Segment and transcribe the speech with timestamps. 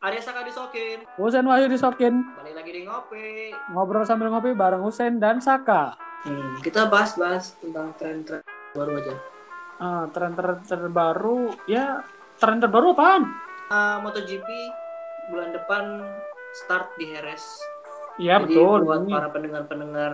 [0.00, 1.04] Arya Saka disokin.
[1.20, 2.24] Husein Wahyu disokin.
[2.40, 3.52] Balik lagi di ngopi.
[3.68, 5.92] Ngobrol sambil ngopi bareng Husein dan Saka.
[6.24, 8.40] Hmm, kita bahas-bahas tentang tren-tren
[8.72, 9.14] baru aja.
[9.76, 12.00] Ah, tren-tren terbaru, ya
[12.40, 13.28] tren terbaru apaan?
[13.68, 14.48] Uh, MotoGP
[15.36, 15.84] bulan depan
[16.64, 17.44] start di Heres.
[18.16, 18.78] Iya Jadi betul.
[18.88, 19.12] buat Ini.
[19.12, 20.12] para pendengar-pendengar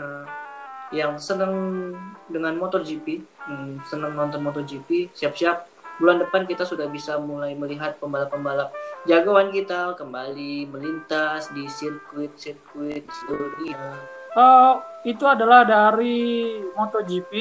[0.91, 1.55] yang seneng
[2.27, 8.73] dengan MotoGP, hmm, seneng nonton MotoGP, siap-siap bulan depan kita sudah bisa mulai melihat pembalap-pembalap
[9.09, 13.80] jagoan kita kembali melintas di sirkuit-sirkuit seluruh dunia.
[14.37, 14.75] Eh,
[15.09, 17.33] itu adalah dari MotoGP.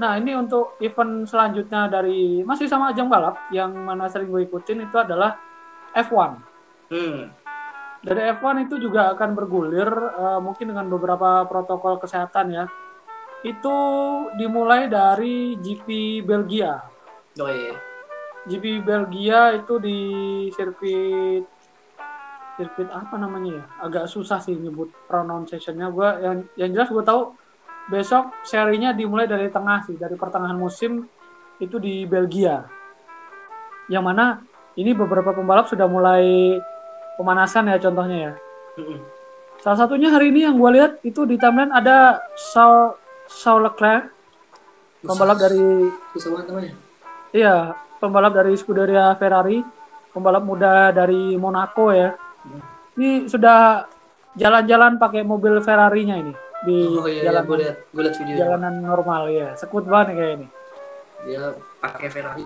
[0.00, 4.88] Nah, ini untuk event selanjutnya dari masih sama ajang balap yang mana sering gue ikutin
[4.88, 5.36] itu adalah
[5.94, 6.40] F1.
[6.90, 7.30] Hmm,
[8.04, 12.64] Dari F1 itu juga akan bergulir eh, mungkin dengan beberapa protokol kesehatan ya.
[13.44, 13.76] Itu
[14.40, 16.93] dimulai dari GP Belgia.
[17.40, 17.74] Oh iya.
[18.44, 19.98] GP Belgia itu di
[20.52, 21.48] sirkuit
[22.60, 23.64] sirkuit apa namanya ya?
[23.82, 25.88] Agak susah sih nyebut pronunciation-nya.
[25.90, 27.34] Gua yang yang jelas gue tahu
[27.88, 31.08] besok serinya dimulai dari tengah sih, dari pertengahan musim
[31.58, 32.64] itu di Belgia.
[33.88, 34.24] Yang mana
[34.76, 36.56] ini beberapa pembalap sudah mulai
[37.16, 38.32] pemanasan ya contohnya ya.
[39.62, 42.98] Salah satunya hari ini yang gue lihat itu di timeline ada Charles
[43.30, 44.12] Charles Leclerc,
[45.00, 46.83] pembalap dari Susah banget namanya.
[47.34, 49.58] Iya, pembalap dari Scuderia Ferrari,
[50.14, 52.14] pembalap muda dari Monaco ya.
[52.94, 53.82] Ini sudah
[54.38, 56.30] jalan-jalan pakai mobil Ferrari-nya ini
[56.64, 58.34] di Oh iya, iya jalan gue liat, gue liat video.
[58.38, 59.50] jalanan normal ya.
[59.58, 60.46] Sekut banget kayak ini.
[61.26, 61.42] Dia
[61.82, 62.44] pakai Ferrari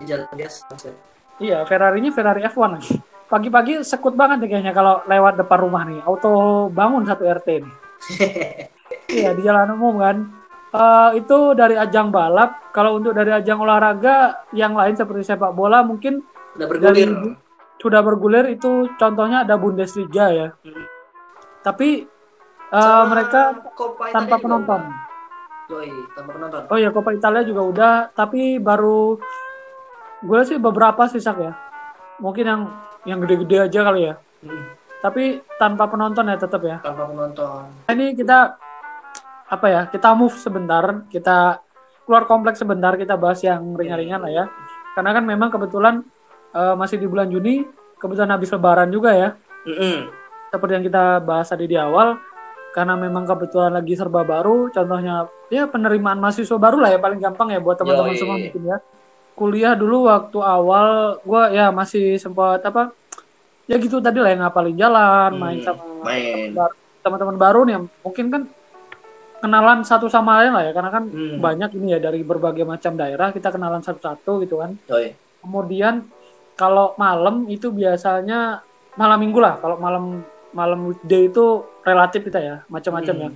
[0.00, 0.72] di jalan biasa.
[1.36, 2.96] Iya, Ferrari-nya Ferrari F1 lagi.
[3.28, 6.00] Pagi-pagi sekut banget nih kayaknya kalau lewat depan rumah nih.
[6.00, 7.74] Auto bangun satu RT nih.
[9.04, 10.16] Iya, di jalan umum kan.
[10.74, 12.74] Eh, itu dari ajang balap.
[12.74, 16.18] Kalau untuk dari ajang olahraga yang lain seperti sepak bola mungkin
[16.58, 16.90] Udah bergulir.
[17.14, 17.38] Dari-
[17.78, 20.48] sudah bergulir itu contohnya ada Bundesliga ya.
[20.66, 20.84] Hmm.
[21.62, 22.10] Tapi
[22.74, 24.80] Sama mereka Italia tanpa penonton.
[25.70, 26.62] Yoi, tanpa penonton.
[26.66, 29.14] Oh ya Coppa Italia juga udah, tapi baru
[30.20, 31.52] gue sih beberapa sih Sak ya.
[32.18, 32.60] Mungkin yang
[33.04, 34.14] yang gede-gede aja kali ya.
[34.42, 36.82] Hmm, Tapi tanpa penonton ya tetap ya.
[36.82, 37.62] tanpa penonton.
[37.62, 38.58] Nah, Ini kita
[39.54, 39.80] apa ya?
[39.86, 41.62] Kita move sebentar, kita
[42.02, 44.44] keluar kompleks sebentar, kita bahas yang ringan-ringan lah ya.
[44.92, 46.02] Karena kan memang kebetulan
[46.50, 47.62] eh, masih di bulan Juni,
[47.96, 49.30] kebetulan habis Lebaran juga ya.
[49.64, 50.12] Mm-mm.
[50.52, 52.14] seperti yang kita bahas tadi di awal
[52.70, 57.50] karena memang kebetulan lagi serba baru contohnya ya penerimaan mahasiswa baru lah ya paling gampang
[57.50, 58.78] ya buat teman-teman semua mungkin ya
[59.34, 62.94] kuliah dulu waktu awal gua ya masih sempat apa
[63.66, 66.54] ya gitu tadi lah yang ngapalin jalan Hmm, main sama main.
[66.54, 68.42] baru- teman-teman baru nih mungkin kan
[69.44, 71.36] kenalan satu sama lain lah ya karena kan Hmm.
[71.38, 75.12] banyak ini ya dari berbagai macam daerah kita kenalan satu-satu gitu kan Yoi.
[75.44, 76.08] Kemudian
[76.56, 78.64] kalau malam itu biasanya
[78.96, 79.60] malam minggu lah.
[79.60, 80.24] Kalau malam
[80.54, 81.44] malam weekday itu
[81.82, 83.24] relatif kita ya, macam-macam Hmm.
[83.26, 83.30] ya.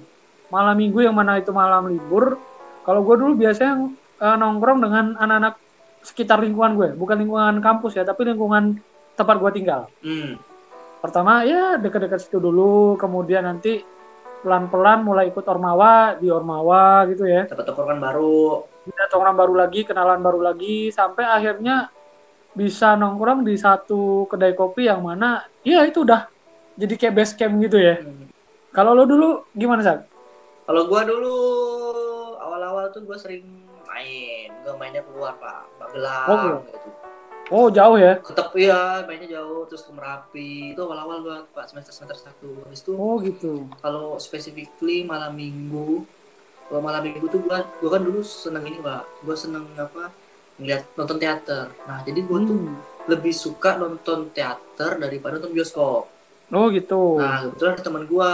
[0.49, 2.41] Malam minggu yang mana itu malam libur.
[2.87, 5.55] Kalau gue dulu biasanya eh, nongkrong dengan anak-anak
[6.01, 8.81] sekitar lingkungan gue, bukan lingkungan kampus ya, tapi lingkungan
[9.13, 9.91] tempat gue tinggal.
[10.01, 10.41] Hmm.
[10.99, 13.83] Pertama ya dekat-dekat situ dulu, kemudian nanti
[14.39, 18.63] pelan-pelan mulai ikut ormawa di ormawa gitu ya Dapat tongkrongan baru.
[18.89, 21.93] ada orang baru lagi, kenalan baru lagi, sampai akhirnya
[22.51, 26.25] bisa nongkrong di satu kedai kopi yang mana, ya itu udah
[26.73, 28.01] jadi kayak base camp gitu ya.
[28.01, 28.33] Hmm.
[28.71, 30.09] Kalau lo dulu gimana Sak?
[30.65, 31.37] Kalau gua dulu
[32.39, 33.45] awal-awal tuh gua sering
[33.85, 34.49] main.
[34.63, 35.63] Gua mainnya keluar, Pak.
[35.79, 36.59] Magelang Oh, keluar.
[36.63, 36.77] gitu.
[37.49, 38.21] Oh jauh ya?
[38.21, 40.77] Ketep ya, mainnya jauh terus ke Merapi.
[40.77, 42.63] Itu awal-awal gua Pak semester semester 1.
[42.63, 43.65] Habis itu Oh gitu.
[43.79, 46.05] kalau specifically malam minggu
[46.69, 50.13] kalau malam minggu tuh gua gua kan dulu seneng ini pak gua seneng apa
[50.55, 52.77] ngeliat nonton teater nah jadi gua tuh Hmm.
[53.07, 56.05] lebih suka nonton teater daripada nonton bioskop
[56.49, 57.17] Oh gitu.
[57.17, 58.31] nah kebetulan teman gua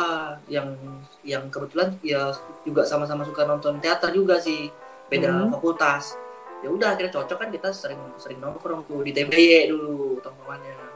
[0.49, 0.75] yang
[1.23, 4.67] yang kebetulan ya juga sama-sama suka nonton teater juga sih
[5.07, 5.51] beda Hmm.
[5.53, 6.19] fakultas
[6.65, 10.95] ya udah akhirnya cocok kan kita sering sering nongkrong tuh di TBY dulu tongkrongannya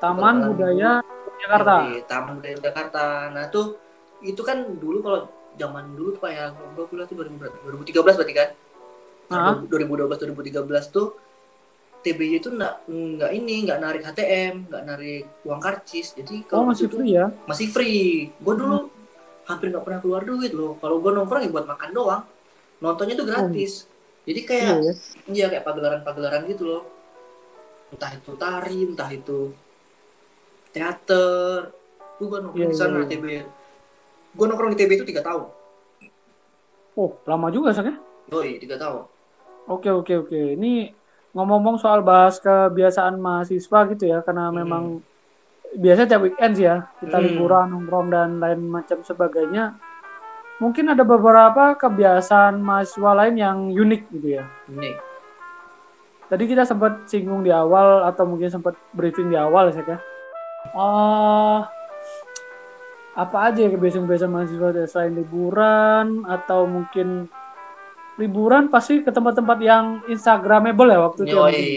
[0.00, 1.04] Taman Budaya
[1.36, 1.74] Jakarta.
[1.84, 3.04] di Taman Budaya Jakarta.
[3.28, 3.76] Nah tuh
[4.24, 5.20] itu kan dulu kalau
[5.60, 7.56] zaman dulu tuh pak ya, gue kuliah tuh 2000 berapa?
[7.68, 8.48] 2013 berarti kan?
[9.30, 9.60] Ah.
[9.60, 11.08] Nah, 2012 2013 tuh
[12.00, 16.16] TBY itu nggak nggak ini nggak narik HTM, nggak narik uang karcis.
[16.16, 17.26] Jadi Oh kalau masih itu free ya?
[17.44, 18.32] masih free.
[18.40, 18.88] Gue dulu
[19.44, 20.80] hampir nggak pernah keluar duit loh.
[20.80, 22.22] Kalau gue nongkrong ya buat makan doang.
[22.80, 23.84] Nontonnya tuh gratis.
[24.28, 24.92] Jadi kayak Iya ya.
[25.30, 26.82] Iya kayak pagelaran-pagelaran gitu loh.
[27.90, 29.50] Entah itu tari, entah itu
[30.70, 31.70] teater.
[32.20, 33.10] Gue nongkrong Iya, di sana iya, iya.
[33.10, 33.24] TB.
[34.36, 35.48] Gue nongkrong di TB itu tiga tahun.
[36.94, 37.96] Oh lama juga Sak ya?
[38.30, 39.08] Yoi, tiga tahun.
[39.66, 40.40] Oke oke oke.
[40.58, 40.92] Ini
[41.32, 44.56] ngomong-ngomong soal bahas kebiasaan mahasiswa gitu ya, karena Hmm.
[44.58, 44.84] memang
[45.70, 47.24] biasanya tiap weekend sih ya kita Hmm.
[47.24, 49.78] liburan nongkrong dan lain macam sebagainya
[50.60, 54.92] mungkin ada beberapa kebiasaan mahasiswa lain yang unik gitu ya Ini.
[56.28, 59.98] tadi kita sempat singgung di awal atau mungkin sempat briefing di awal ya
[60.70, 61.58] Eh,
[63.10, 67.26] apa aja ya kebiasaan-kebiasaan mahasiswa selain liburan atau mungkin
[68.16, 71.68] liburan pasti ke tempat-tempat yang instagramable ya waktu itu ya, Yoi,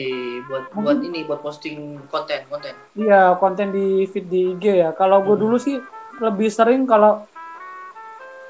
[0.44, 1.78] buat Mungkin- buat ini buat posting
[2.12, 2.76] konten konten.
[2.94, 4.92] Iya, konten di feed di IG ya.
[4.92, 5.44] Kalau gue Hmm.
[5.48, 5.80] dulu sih
[6.20, 7.24] lebih sering kalau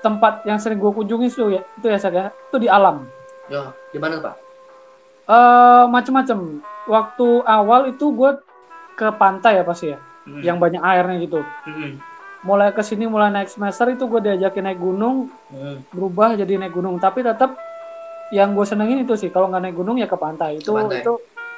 [0.04, 3.08] tempat yang sering gue kunjungi itu ya, itu ya saya itu di alam.
[3.48, 4.36] Yo, di mana pak?
[5.24, 6.60] Eh macem-macem.
[6.84, 8.36] Waktu awal itu gue
[8.94, 9.98] ke pantai ya pasti ya,
[10.28, 10.44] Hmm.
[10.44, 11.40] yang banyak airnya gitu.
[11.64, 12.00] Hmm.
[12.44, 15.80] Mulai ke sini mulai naik semester itu gue diajakin naik gunung, Hmm.
[15.90, 17.00] berubah jadi naik gunung.
[17.00, 17.56] Tapi tetap
[18.30, 20.60] yang gue senengin itu sih, kalau nggak naik gunung ya ke pantai.
[20.60, 21.00] Itu Ke pantai.
[21.00, 21.14] itu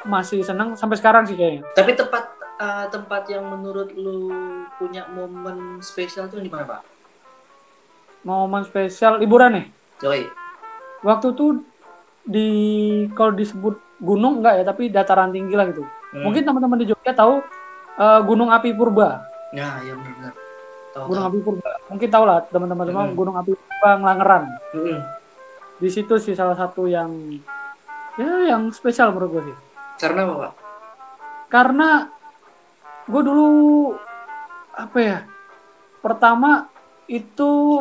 [0.06, 1.66] masih seneng sampai sekarang sih kayaknya.
[1.74, 2.24] Tapi tempat
[2.56, 4.32] eh, tempat yang menurut lu
[4.78, 6.82] punya momen spesial tuh di mana pak?
[8.26, 9.66] Momen spesial liburan nih.
[10.02, 10.26] Yoi.
[11.02, 11.62] waktu itu
[12.26, 12.48] di
[13.14, 16.24] kalau disebut gunung enggak ya tapi dataran tinggi lah gitu Hmm.
[16.24, 17.40] mungkin teman-teman di Jogja tahu
[17.96, 19.94] eh, gunung api purba Ya, ya.
[20.92, 21.30] Tahu gunung tahu.
[21.30, 23.14] api purba mungkin tahu lah teman-teman semua Hmm.
[23.14, 24.44] gunung api purba ngelangeran
[24.74, 25.00] Hmm.
[25.78, 27.14] di situ sih salah satu yang
[28.16, 29.58] ya yang spesial menurut gue sih
[29.98, 30.52] Karena apa pak?
[31.48, 31.90] karena
[33.06, 33.50] gue dulu
[34.74, 35.18] apa ya
[36.00, 36.68] pertama
[37.06, 37.80] itu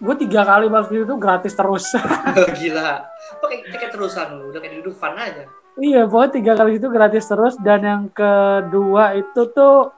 [0.00, 1.84] gue tiga kali masuk itu gratis terus
[2.58, 3.04] Gila.
[3.38, 5.44] Pakai tiket terusan lu, udah kayak duduk fun aja.
[5.76, 9.92] Iya, pokoknya tiga kali itu gratis terus dan yang kedua itu tuh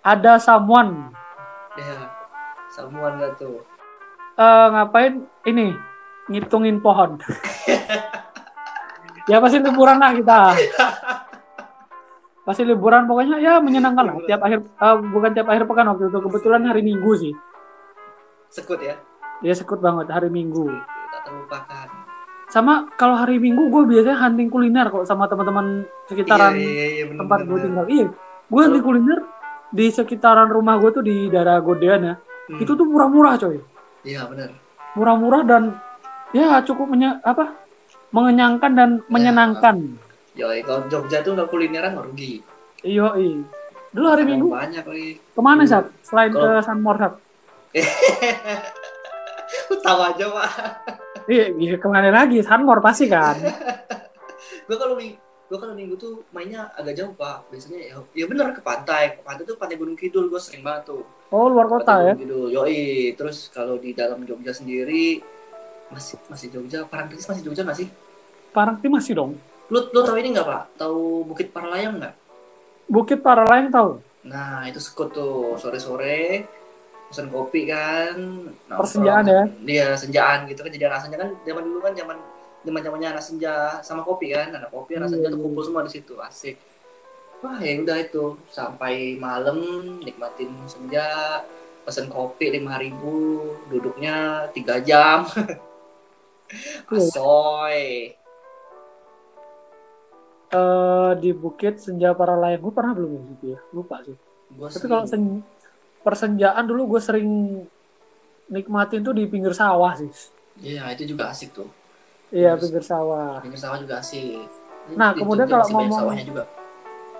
[0.00, 1.14] ada someone
[1.72, 2.10] Ya.
[2.68, 3.64] Samuan gak tuh?
[4.34, 5.72] eh, ngapain ini
[6.28, 7.16] ngitungin pohon.
[9.30, 10.40] ya pasti liburan lah kita.
[12.42, 14.14] Pasti liburan pokoknya ya menyenangkan lah.
[14.26, 17.32] Tiap akhir eh, bukan tiap akhir pekan waktu itu kebetulan hari Minggu sih.
[18.48, 18.96] Sekut ya?
[19.42, 20.70] Ya sekut banget hari Minggu.
[21.10, 21.86] Tak terlupakan.
[22.46, 27.04] Sama kalau hari Minggu gue biasanya hunting kuliner kok sama teman-teman sekitaran iya, iya, iya,
[27.08, 27.84] bener, tempat gue tinggal.
[27.88, 28.06] Iya,
[28.46, 29.20] gue hunting kuliner
[29.72, 32.14] di sekitaran rumah gue tuh di daerah Godean ya.
[32.52, 32.60] Hmm.
[32.60, 33.58] Itu tuh murah-murah coy.
[34.04, 34.52] Iya benar.
[34.94, 35.62] Murah-murah dan
[36.30, 37.58] ya cukup menye apa?
[38.12, 39.96] mengenyangkan dan menyenangkan.
[40.36, 42.44] Yoi, kalau Jogja tuh nggak kulineran rugi.
[42.84, 43.40] Iya, iya.
[43.88, 45.16] Dulu hari Minggu banyak lagi.
[45.16, 45.72] ke mana Hmm.
[45.72, 45.84] Sat?
[46.04, 47.14] Selain Kalau- ke Sunmore Sat?
[49.80, 50.50] Tahu aja pak.
[51.30, 52.42] Iya, iya, ke mana lagi?
[52.42, 53.38] Sunmore pasti kan.
[54.66, 55.18] gue kalau minggu
[55.52, 57.44] gue kalau minggu tuh mainnya agak jauh pak.
[57.52, 59.16] Biasanya ya, ya bener ke pantai.
[59.16, 61.04] Ke pantai tuh pantai Gunung Kidul gue sering banget tuh.
[61.28, 62.14] Oh, luar kota Pantai ya.
[62.16, 62.46] Gunung Kidul.
[62.56, 62.82] Yoi.
[63.14, 65.20] Terus kalau di dalam Jogja sendiri
[65.92, 66.88] masih masih Jogja.
[66.88, 67.88] Parangtritis masih Jogja nggak sih?
[68.52, 69.32] Parangti masih dong.
[69.68, 70.62] Lu lu tahu ini nggak pak?
[70.80, 72.14] Tahu Bukit Paralayang nggak?
[72.88, 74.00] Bukit Paralayang tahu.
[74.24, 76.48] Nah itu sekut tuh sore-sore
[77.12, 78.16] pesan kopi kan.
[78.72, 79.42] Persenjaan ya?
[79.62, 82.16] Iya senjaan gitu kan jadi anak senja kan zaman dulu kan zaman
[82.64, 83.54] zaman zamannya anak senja
[83.84, 85.44] sama kopi kan anak kopi anak senja tuh iya.
[85.44, 86.56] kumpul semua di situ asik.
[87.44, 89.58] Wah ya udah itu sampai malam
[90.00, 91.04] nikmatin senja
[91.82, 95.26] pesan kopi lima ribu duduknya tiga jam
[96.92, 97.08] Iya.
[97.08, 98.12] asoy
[100.52, 103.60] Eh di Bukit Senja Paralayang gue pernah belum situ ya?
[103.72, 104.12] Lupa sih.
[104.52, 105.40] Gua Tapi kalau sen-
[106.02, 107.28] persenjaan dulu gue sering
[108.46, 110.10] nikmatin tuh di pinggir sawah sih.
[110.60, 111.68] iya itu juga asik tuh
[112.28, 113.40] Iya, Terus- pinggir sawah.
[113.40, 114.48] pinggir sawah juga asik
[114.92, 116.44] Nah, Di kemudian kalau ngomong- sawahnya juga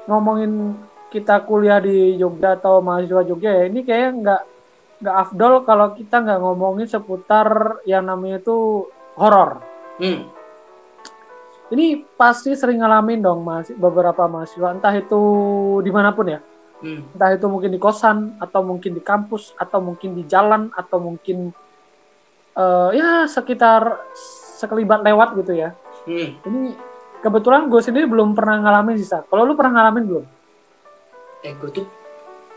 [0.03, 0.53] ngomongin
[1.09, 4.43] kita kuliah di Jogja atau mahasiswa Jogja ya ini kayaknya nggak
[4.99, 7.47] nggak afdol kalau kita nggak ngomongin seputar
[7.85, 9.63] yang namanya itu horor.
[9.99, 10.27] hmm
[11.71, 15.21] Ini pasti sering ngalamin dong mas beberapa mahasiswa entah itu
[15.81, 16.41] di mana pun ya,
[16.83, 20.97] hmm entah itu mungkin di kosan atau mungkin di kampus atau mungkin di jalan atau
[20.99, 21.53] mungkin
[22.55, 24.01] eh, ya sekitar
[24.59, 25.71] sekelibat lewat gitu ya.
[26.05, 26.61] hmm Ini
[27.21, 29.07] kebetulan gue sendiri belum pernah ngalamin sih.
[29.07, 30.25] Kalau lu pernah ngalamin belum?
[31.43, 31.87] eh gue tuh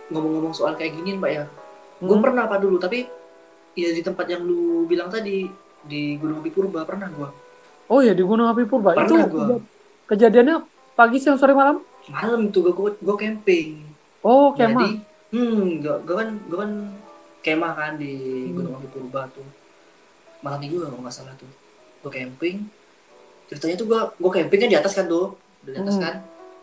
[0.08, 1.44] ngomong-ngomong soal kayak gini mbak ya
[1.98, 2.22] gue Hmm?
[2.22, 3.10] pernah apa dulu tapi
[3.74, 5.50] ya di tempat yang lu bilang tadi
[5.82, 7.30] di Gunung Api Purba pernah gue
[7.86, 9.42] Oh ya di Gunung Api Purba Pernah itu gua.
[9.42, 9.66] keja-
[10.06, 10.56] kejadiannya
[10.94, 11.82] pagi siang sore malam?
[12.06, 13.82] malam tuh gue gue camping
[14.26, 14.92] Oh jadi kemah.
[15.30, 16.72] hmm gue gue kan gue kan
[17.40, 18.14] kemah kan di
[18.44, 18.56] Hmm.
[18.56, 19.46] Gunung Api Purba tuh
[20.42, 21.50] malam minggu kalau nggak salah tuh
[22.02, 22.66] gue camping
[23.46, 26.04] ceritanya tuh gue gue camping kan di atas kan tuh di atas Hmm.
[26.04, 26.16] kan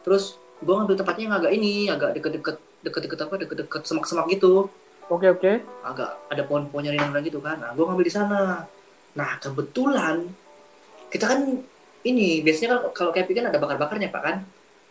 [0.03, 0.25] terus
[0.59, 4.67] gue ngambil tempatnya yang agak ini agak deket-deket deket-deket apa deket-deket semak-semak gitu
[5.05, 5.53] Oke oke.
[5.83, 7.59] agak ada pohon-pohonnya rindang gitu kan.
[7.59, 8.65] Nah, gue ngambil di sana.
[9.13, 10.25] Nah, kebetulan
[11.11, 11.41] kita kan
[12.03, 14.37] ini biasanya kan kalau camping kan ada bakar-bakarnya pak kan,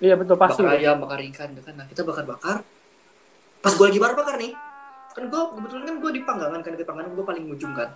[0.02, 0.60] Iya betul pasti.
[0.60, 1.76] bakar ayam, bakar ikan, gitu kan.
[1.76, 2.58] Nah, kita bakar-bakar.
[3.62, 4.58] pas gue lagi bakar nih
[5.12, 7.94] kan gue kebetulan kan gue di panggangan kan di panggangan gue paling ujung kan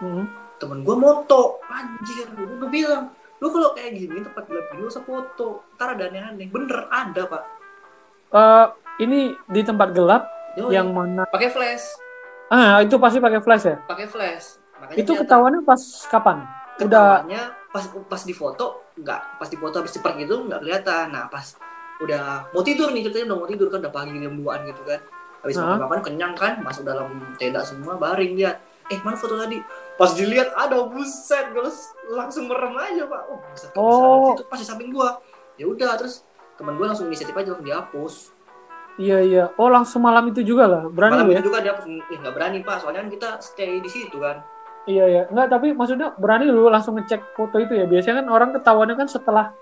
[0.00, 0.24] Hmm.
[0.56, 5.04] temen gue moto anjir gue udah bilang lu kalau kayak gini tempat gelap gini usah
[5.04, 7.42] foto ntar ada aneh-aneh bener ada pak
[8.32, 8.66] Eh,
[9.00, 10.24] ini di tempat gelap
[10.56, 10.72] Yoi.
[10.72, 11.28] yang mana?
[11.28, 11.92] pakai flash
[12.48, 13.76] Ah, itu pasti pakai flash ya.
[13.84, 16.40] pakai flash makanya Itu ketahuannya pas kapan?
[16.78, 21.06] Udah ketahuannya pas pas di foto nggak pas di foto habis cepat gitu nggak kelihatan.
[21.12, 21.56] Nah pas
[22.02, 25.00] udah mau tidur nih ceritanya udah mau tidur kan udah pagi jam 2an gitu kan.
[25.42, 25.64] Habis Hah?
[25.74, 27.08] makan makan kenyang kan masuk dalam
[27.40, 28.62] tenda semua baring lihat.
[28.90, 29.58] Eh mana foto tadi?
[29.96, 31.64] Pas dilihat ada buset gue
[32.12, 33.22] langsung merem aja pak.
[33.30, 34.34] Oh buset Oh.
[34.36, 35.18] itu pas di samping gua.
[35.56, 36.26] Ya udah terus
[36.60, 38.14] teman gue langsung inisiatif aja langsung dihapus.
[39.00, 39.44] Iya iya.
[39.56, 40.84] Oh, langsung malam itu juga lah.
[40.84, 41.40] Berani malam ya?
[41.40, 41.72] itu juga ya
[42.20, 42.76] nggak berani pak.
[42.84, 44.44] Soalnya kan kita stay di situ kan
[44.84, 45.22] Iya iya.
[45.26, 47.86] Enggak, tapi maksudnya berani lu langsung ngecek foto itu ya.
[47.86, 49.54] Biasanya kan orang ketahuannya kan setelah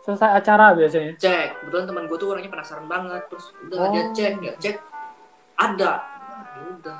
[0.00, 1.16] selesai acara biasanya.
[1.16, 3.88] cek kebetulan teman gue tuh orangnya penasaran banget terus udah Oh.
[3.88, 4.76] dia cek dia cek
[5.56, 6.98] ada nah, ya udah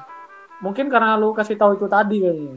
[0.56, 2.56] Mungkin karena lu kasih tahu itu tadi kayaknya.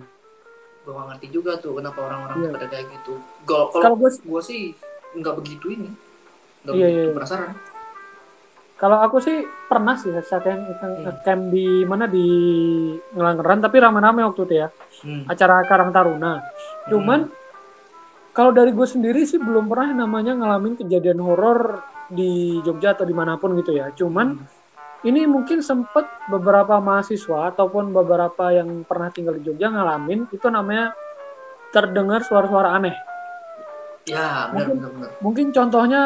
[0.79, 2.50] gue gak ngerti juga tuh kenapa orang-orang Iya.
[2.53, 4.71] pada kayak gitu Kalau kalau gue gue sih
[5.13, 5.91] nggak begitu ini
[6.63, 7.15] nggak Iya, begitu iya.
[7.17, 7.50] penasaran
[8.77, 11.17] kalau aku sih pernah sih saat yang Hmm.
[11.22, 12.25] camp di mana di
[13.12, 14.67] Ngelanggeran tapi rame-rame waktu itu ya.
[15.03, 15.25] hmm.
[15.25, 16.41] Acara Karang Taruna.
[16.86, 17.25] Cuman
[18.31, 23.12] kalau dari gue sendiri sih belum pernah namanya ngalamin kejadian horor di Jogja atau di
[23.12, 23.89] mana pun gitu ya.
[23.91, 24.38] Cuman
[25.00, 30.93] ini mungkin sempet beberapa mahasiswa ataupun beberapa yang pernah tinggal di Jogja ngalamin itu namanya
[31.69, 32.93] terdengar suara-suara aneh.
[34.07, 36.01] ya benar Mungkin- benar benar Mungkin contohnya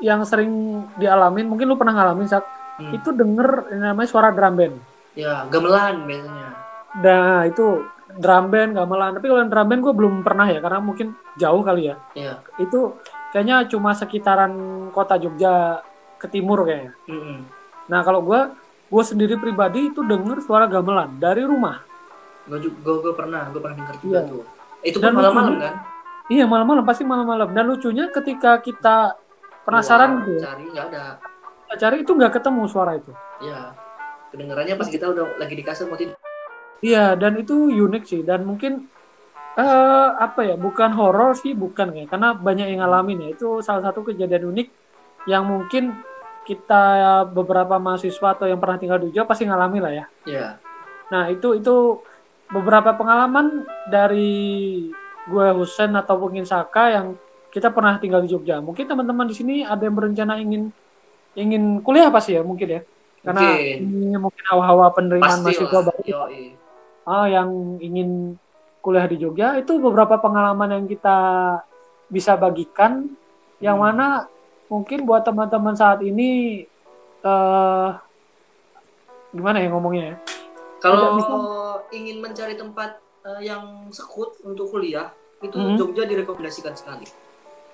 [0.00, 0.50] yang sering
[0.94, 2.46] dialamin, mungkin lu pernah ngalamin saat
[2.78, 2.94] Hmm.
[2.94, 4.78] itu denger yang namanya suara drum band.
[5.18, 6.48] ya gamelan biasanya
[7.02, 7.82] Nah itu
[8.14, 9.18] drum band gamelan.
[9.18, 11.98] Tapi kalau yang drum band gue belum pernah ya karena mungkin jauh kali ya.
[12.14, 12.94] ya Itu
[13.34, 14.54] kayaknya cuma sekitaran
[14.90, 15.82] kota Jogja
[16.16, 16.94] ke timur kayaknya.
[17.10, 17.50] Mm-mm.
[17.90, 18.40] Nah kalau gue
[18.88, 21.82] gue sendiri pribadi itu denger suara gamelan dari rumah.
[22.46, 24.30] gue pernah gue pernah dengar juga Iya.
[24.30, 24.42] tuh
[24.80, 25.74] itu malam-malam kan
[26.28, 27.50] Iya malam-malam pasti malam-malam.
[27.50, 29.16] Dan lucunya ketika kita
[29.68, 31.04] penasaran gitu, cari nggak ada.
[31.76, 33.12] Cari itu nggak ketemu suara itu.
[33.44, 33.76] ya
[34.32, 36.16] kedengarannya pas kita udah lagi di kasur mau tidur.
[36.84, 38.20] Iya dan itu unik sih.
[38.22, 38.86] Dan mungkin
[39.58, 42.04] eh apa ya bukan horor sih bukan ya.
[42.06, 43.28] Karena banyak yang ngalamin ya.
[43.34, 44.68] Itu salah satu kejadian unik
[45.26, 45.98] yang mungkin
[46.46, 46.84] kita
[47.28, 50.04] beberapa mahasiswa atau yang pernah tinggal di Jogja pasti ngalami lah ya.
[50.24, 50.46] ya
[51.12, 52.00] Nah itu itu
[52.48, 54.88] beberapa pengalaman dari
[55.28, 57.06] gue Husen atau mungkin Saka yang
[57.48, 58.60] kita pernah tinggal di Jogja.
[58.60, 60.68] Mungkin teman-teman di sini ada yang berencana ingin
[61.32, 62.80] ingin kuliah pasti ya mungkin ya.
[63.18, 63.78] Karena Mungkin.
[63.82, 66.02] ini mungkin hawa-hawa penerimaan pasti mahasiswa baru
[67.04, 68.38] ah, yang ingin
[68.78, 71.18] kuliah di Jogja itu beberapa pengalaman yang kita
[72.06, 73.10] bisa bagikan
[73.58, 73.90] yang Hmm.
[73.90, 74.06] mana
[74.68, 76.62] mungkin buat teman-teman saat ini
[77.18, 77.90] eh
[79.28, 80.16] gimana ya ngomongnya ya
[80.78, 81.34] Kalau bisa.
[81.90, 85.10] ingin mencari tempat eh, yang sekut untuk kuliah,
[85.42, 85.74] itu Mhm.
[85.74, 87.02] Jogja direkomendasikan sekali.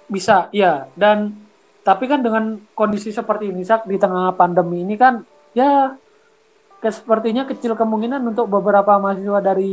[0.09, 1.33] Bisa ya dan
[1.85, 5.21] tapi kan dengan kondisi seperti ini Sak, di tengah pandemi ini kan
[5.53, 5.97] ya
[6.81, 9.73] ke- sepertinya kecil kemungkinan untuk beberapa mahasiswa dari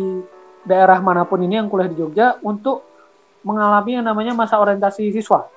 [0.63, 2.83] daerah mana pun ini yang kuliah di Jogja untuk
[3.41, 5.49] mengalami yang namanya masa orientasi siswa.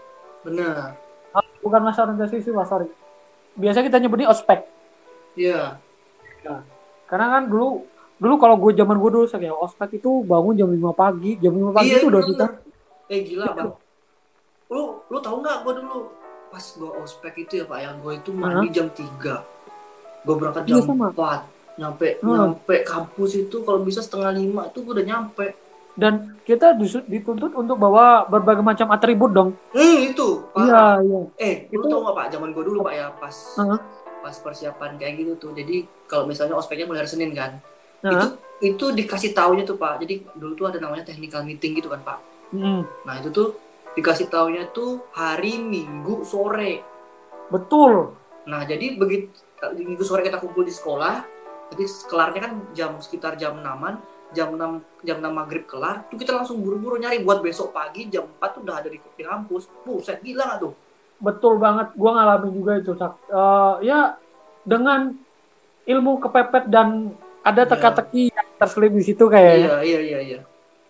[0.43, 0.97] Benar.
[1.61, 2.89] bukan masa orientasi siswa sorry.
[3.57, 4.65] Biasa kita nyebutnya ospek.
[5.35, 5.79] Iya.
[7.05, 7.85] karena kan dulu
[8.21, 11.37] dulu kalau gue zaman gue dulu kayak ospek itu bangun jam 5 pagi.
[11.41, 12.47] Jam 5 pagi Iya, itu udah kita
[13.05, 13.73] Eh gila bang.
[14.67, 15.99] Lu lu tahu nggak gue dulu
[16.49, 19.43] pas gue ospek itu ya pak ya gue itu mandi jam 3
[20.23, 20.81] Gue berangkat jam.
[20.81, 21.13] 4
[21.75, 22.55] nyampe Hmm.
[22.55, 25.47] nyampe kampus itu kalau bisa setengah lima tuh gue udah nyampe.
[25.95, 26.75] dan kita
[27.07, 30.43] dituntut untuk bawa berbagai macam atribut dong Hmm itu.
[30.57, 33.79] iya iya Eh lu Itu- tau nggak pak zaman gue dulu pak ya pas Heeh.
[34.19, 35.51] pas persiapan kayak gitu tuh.
[35.53, 37.59] Jadi kalau misalnya ospeknya mulai hari Senin kan.
[38.01, 38.27] Nah, itu
[38.65, 42.19] itu dikasih taunya tuh pak jadi dulu tuh ada namanya technical meeting gitu kan pak
[42.51, 43.57] mm, nah itu tuh
[43.95, 46.83] dikasih taunya tuh hari minggu sore.
[47.51, 48.15] Betul.
[48.51, 49.31] Nah jadi begitu
[49.75, 51.25] minggu sore kita kumpul di sekolah
[51.73, 56.37] tapi kelarnya kan jam sekitar jam 6 jam 6 jam 6 maghrib kelar tuh kita
[56.37, 59.71] langsung buru-buru nyari buat besok pagi jam 4 tuh udah ada di, di kampus.
[59.87, 60.73] Buset gila gak tuh?
[61.23, 62.93] Betul banget gua ngalamin juga itu.
[62.99, 64.19] Eh, ya
[64.67, 65.15] dengan
[65.89, 67.71] ilmu kepepet dan ada Iya.
[67.77, 69.69] teka-teki yang terselip di situ kayaknya.
[69.69, 70.41] Iya iya iya iya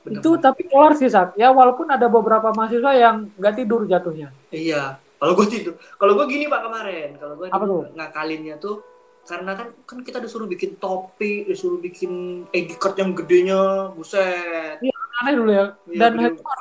[0.05, 1.33] Bener, itu tapi kelar sih Sak.
[1.35, 6.27] ya walaupun ada beberapa mahasiswa yang nggak tidur jatuhnya Iya, kalau gue tidur, kalau gue
[6.29, 7.89] gini pak kemarin, kalau gue Apa tuh?
[7.91, 8.85] ngakalinnya tuh
[9.25, 12.13] karena kan kan kita disuruh bikin topi, disuruh bikin
[12.47, 14.77] ID card yang gedenya, buset.
[15.15, 16.13] aneh dulu ya Iya, dan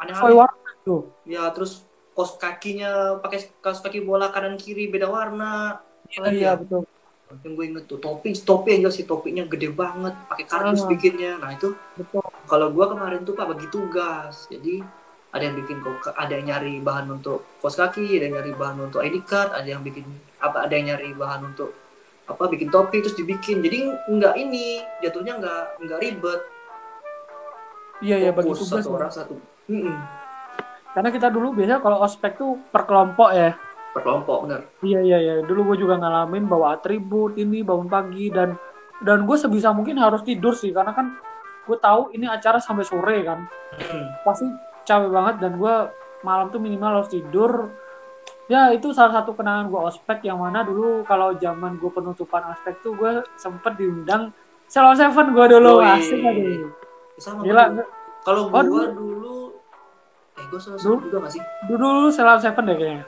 [0.07, 1.83] sesuai warna tuh Ya terus
[2.13, 5.81] kos kakinya pakai kaos kaki bola kanan kiri beda warna.
[6.07, 6.53] iya, iya ya?
[6.55, 6.85] betul
[7.41, 10.89] yang gue inget tuh topi topi aja sih topinya gede banget pakai kardus Ah.
[10.89, 11.41] bikinnya.
[11.41, 11.73] Nah itu
[12.45, 14.45] kalau gue kemarin tuh pak bagi tugas.
[14.47, 14.83] Jadi
[15.33, 18.77] ada yang bikin kok ada yang nyari bahan untuk kos kaki ada yang nyari bahan
[18.85, 20.05] untuk ID card ada yang bikin
[20.37, 21.73] apa ada yang nyari bahan untuk
[22.23, 23.59] apa bikin topi terus dibikin.
[23.59, 26.41] Jadi nggak ini jatuhnya nggak nggak ribet.
[27.99, 29.35] Iya ya bagi tugas satu orang satu.
[29.65, 29.95] Mm-mm.
[30.91, 33.57] karena kita dulu biasanya kalau ospek tuh per kelompok ya
[33.93, 35.33] per kelompok bener Iya iya iya.
[35.41, 38.57] Dulu gue juga ngalamin bawa atribut ini bangun pagi dan
[38.99, 41.13] dan gue sebisa mungkin harus tidur sih karena kan
[41.63, 43.45] gue tahu ini acara sampai sore kan.
[43.77, 44.05] Mm.
[44.21, 44.45] Pasti
[44.83, 45.73] capek banget dan gue
[46.21, 47.69] malam tuh minimal harus tidur.
[48.45, 52.81] Ya itu salah satu kenangan gue ospek yang mana dulu kalau zaman gue penutupan ospek
[52.81, 54.33] tuh gue sempet diundang
[54.65, 55.87] Salon Seven gue dulu Woi.
[55.93, 56.67] asik aduh.
[57.15, 57.63] sama Gila,
[58.25, 58.83] kalau Oh, gue dulu.
[58.89, 59.35] dulu
[60.33, 60.97] eh gue salah Dulu.
[61.03, 63.05] juga gak sih dulu Salon Seven deh kayaknya.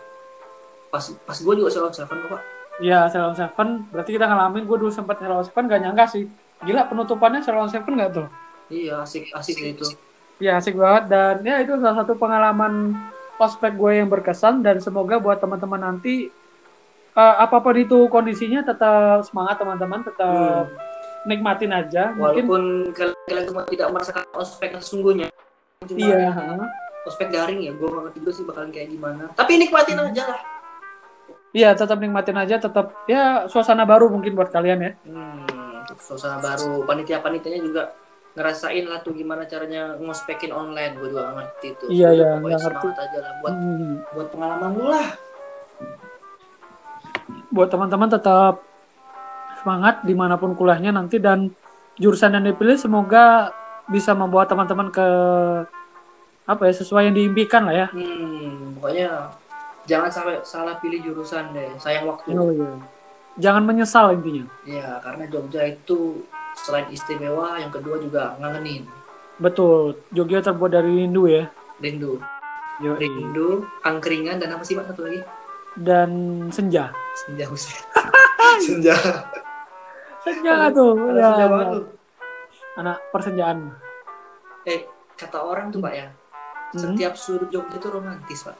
[0.95, 2.43] Pas pas gue juga salah seven kok pak
[2.79, 3.87] Iya Salon Seven.
[3.91, 6.27] Berarti kita ngalamin gue dulu sempet Salon Seven gak nyangka sih.
[6.63, 8.27] Gila penutupannya Salon Seven gak tuh?
[8.65, 9.85] iya asik asik sih itu.
[10.41, 11.13] Ya asik banget.
[11.13, 12.97] Dan ya itu salah satu pengalaman
[13.39, 14.59] ospek gue yang berkesan.
[14.59, 16.27] Dan semoga buat teman-teman nanti
[17.15, 20.03] eh, apa pun itu kondisinya tetap semangat teman-teman.
[20.03, 20.67] Tetap
[21.29, 22.11] nikmatin aja.
[22.11, 25.31] Mungkin walaupun kalian, kalian cuma tidak merasakan ospek sesungguhnya.
[25.85, 26.33] Cuma iya
[27.05, 29.23] ospek daring ya gue gak ngerti juga sih bakalan kayak gimana.
[29.37, 30.54] Tapi nikmatin aja lah
[31.55, 34.91] iya tetap nikmatin aja tetap ya suasana baru mungkin buat kalian ya.
[35.07, 36.83] Hmm, suasana baru.
[36.83, 37.83] Panitia panitianya juga
[38.35, 40.99] ngerasain lah tuh gimana caranya ngospekin online.
[40.99, 41.87] Gue juga gak ngerti tuh.
[41.87, 42.87] Iya, iya, nggak ngerti.
[42.91, 43.93] aja lah buat Hmm.
[44.11, 45.07] buat pengalaman lu lah.
[47.55, 48.59] Buat teman-teman tetap
[49.63, 51.47] semangat di mana pun kuliahnya nanti dan
[51.95, 53.55] jurusan yang dipilih semoga
[53.87, 55.07] bisa membawa teman-teman ke
[56.45, 57.87] apa ya sesuai yang diimpikan lah ya.
[57.95, 59.31] Hmm, pokoknya
[59.85, 62.73] jangan sampai salah pilih jurusan deh sayang waktu Oh, iya.
[63.37, 66.25] jangan menyesal intinya Iya, karena Jogja itu
[66.55, 68.87] selain istimewa, yang kedua juga ngangenin.
[69.37, 72.17] betul Jogja terbuat dari rindu ya Rindu.
[72.77, 72.95] Yoi.
[72.97, 75.19] Rindu, angkringan, dan apa sih Pak satu lagi?
[75.75, 76.11] dan
[76.49, 76.87] senja.
[77.13, 77.83] Senja Hussein.
[78.63, 78.95] Senja.
[80.19, 81.73] Senja tuh, Ada ya, senja banget ya.
[81.73, 81.83] tuh.
[82.75, 83.57] anak persenjaan.
[84.63, 86.07] Eh, kata orang tuh Pak ya,
[86.71, 86.79] Hmm.
[86.81, 88.55] setiap sudut Jogja itu romantis Pak.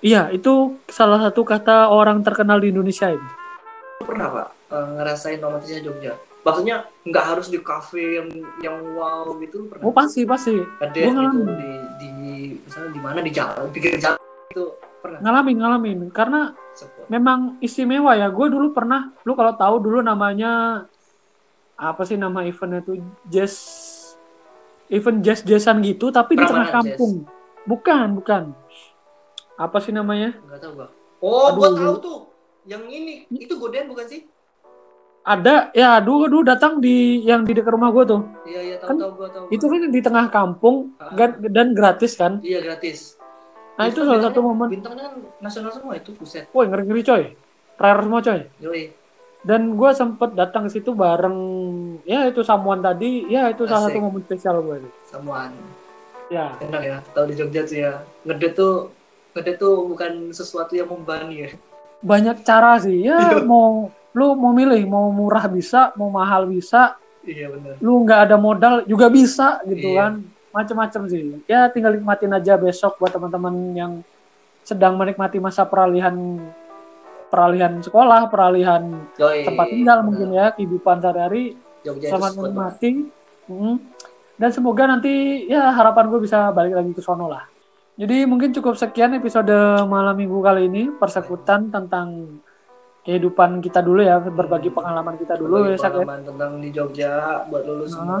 [0.00, 3.10] Iya, itu salah satu kata orang terkenal di Indonesia.
[3.12, 6.12] Lu pernah Pak eh, ngerasain romantisnya Jogja?
[6.46, 8.28] Maksudnya nggak harus di kafe yang
[8.62, 9.82] yang wow gitu pernah?
[9.82, 11.46] Oh pasti pasti Ada gua gitu ngalamin.
[11.58, 12.10] di di
[12.62, 14.64] misalnya di mana di jalan, pinggir jalan itu
[15.02, 15.18] pernah.
[15.26, 17.10] ngalamin ngalamin karena Sepot.
[17.10, 18.30] memang istimewa ya.
[18.30, 20.84] Gue dulu pernah, lu kalau tahu dulu namanya
[21.74, 23.54] apa sih nama eventnya itu jazz
[24.86, 26.94] event jazz jazzan gitu, tapi di tengah Pramana Jazz.
[26.94, 27.14] kampung.
[27.66, 28.42] Bukan bukan.
[29.56, 30.36] Apa sih namanya?
[30.38, 30.92] Nggak tahu Bang.
[31.18, 32.18] Oh, Aduh, gua tahu gua- tuh.
[32.66, 34.20] Yang ini, itu godean bukan sih?
[35.22, 38.22] Ada ya dulu dulu datang di yang di dekat rumah gue tuh.
[38.44, 39.44] Iya, iya, tahu Kan tahu gua tahu.
[39.50, 41.10] Itu kan di tengah kampung Ah.
[41.12, 42.38] gan- dan gratis kan.
[42.40, 43.18] Iya, gratis.
[43.74, 44.70] Nah itu kan salah satu momen.
[44.70, 46.46] Bintangnya kan nasional semua itu, buset.
[46.48, 47.22] Woi ngeri ngeri coy.
[47.76, 48.40] Rare semua coy.
[48.60, 48.82] Yoi.
[49.42, 51.38] Dan gue sempet datang ke situ bareng
[52.02, 53.26] ya itu Samuan tadi.
[53.26, 53.94] Ya itu salah Asik.
[53.94, 54.76] satu momen spesial gue.
[54.78, 54.90] itu.
[55.04, 55.50] Samuan.
[56.26, 56.54] Ya.
[56.56, 57.92] Enak ya, tahu di Jogja tuh ya.
[58.22, 58.90] Ngede tuh
[59.36, 61.50] ngede tuh bukan sesuatu yang membani ya.
[62.00, 63.04] Banyak cara sih.
[63.04, 66.96] Ya mau lu mau milih mau murah bisa, mau mahal bisa.
[67.20, 67.76] Iya benar.
[67.84, 70.00] Lu nggak ada modal juga bisa gitu Iya.
[70.00, 70.12] kan.
[70.56, 71.20] Macem-macem sih.
[71.44, 73.92] Ya tinggal nikmatin aja besok buat teman-teman yang
[74.64, 76.16] sedang menikmati masa peralihan
[77.26, 78.82] peralihan sekolah, peralihan
[79.18, 79.42] Yoi.
[79.44, 80.06] tempat tinggal Benar.
[80.06, 81.44] mungkin ya kehidupan sehari-hari
[81.84, 82.90] selamat menikmati
[83.46, 83.78] Mm.
[84.38, 87.46] dan semoga nanti ya harapan gue bisa balik lagi ke sono lah
[87.96, 89.48] jadi mungkin cukup sekian episode
[89.84, 92.40] malam minggu kali ini persekutan tentang
[93.02, 95.94] kehidupan kita dulu ya berbagi pengalaman kita dulu Berbagi ya Sak, ya.
[95.96, 97.12] pengalaman tentang di Jogja
[97.46, 97.98] buat lulus Nah.
[97.98, 98.18] semua.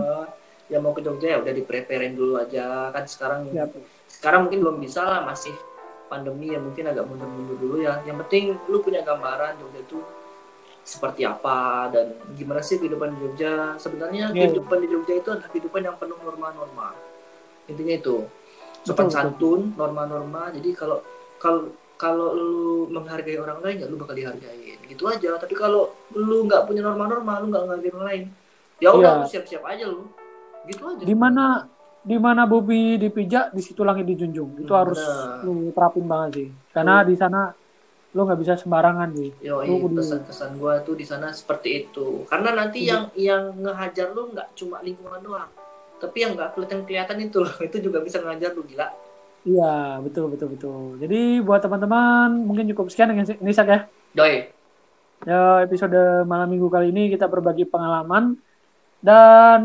[0.66, 2.90] Yang mau ke Jogja ya udah dipreparein dulu aja.
[2.90, 3.70] Kan sekarang Siap.
[4.08, 5.54] sekarang mungkin belum bisa lah masih
[6.06, 7.98] pandemi ya mungkin agak mundur-mundur dulu ya.
[8.02, 9.98] Yang penting lu punya gambaran Jogja itu
[10.80, 13.74] seperti apa dan gimana sih kehidupan di Jogja.
[13.76, 14.48] Sebenarnya Iya.
[14.48, 16.94] kehidupan di Jogja itu adalah kehidupan yang penuh norma-norma.
[17.66, 18.16] Intinya itu.
[18.86, 20.48] Sopan santun, norma-norma.
[20.48, 21.02] Jadi kalau
[21.36, 22.54] kalau kalau lu
[22.86, 24.78] menghargai orang lain ya lu bakal dihargain.
[24.80, 25.34] Gitu aja.
[25.34, 28.24] Tapi kalau lu nggak punya norma-norma, lu nggak menghargai orang lain.
[28.78, 30.06] Ya udah lu siap-siap aja lu.
[30.64, 31.02] Gitu aja.
[31.02, 31.66] di mana
[32.00, 35.42] di mana Bobi dipijak di situ langit dijunjung itu Hmm, harus benar.
[35.42, 37.50] lu terapin banget sih karena di sana
[38.08, 42.22] lu nggak bisa sembarangan sih Yo, Lu pesan-pesan gua tuh di sana seperti itu.
[42.24, 45.50] Karena nanti Kudu- yang yang ngehajar lu nggak cuma lingkungan doang,
[45.96, 48.88] tapi yang nggak kelihatan kelihatan itu loh, itu juga bisa ngajar lu gila.
[49.46, 53.80] iya betul betul betul jadi buat teman-teman mungkin cukup sekian dengan ini Sak ya
[54.12, 54.48] Doi,
[55.24, 58.36] Ya episode malam minggu kali ini kita berbagi pengalaman
[59.00, 59.64] dan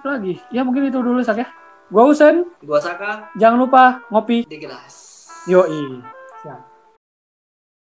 [0.00, 0.40] apa lagi?
[0.48, 1.48] Ya mungkin itu dulu sak ya.
[1.88, 4.44] Gua Usen, Gua Saka jangan lupa ngopi.
[4.44, 5.28] di gelas.
[5.44, 6.17] Yoi.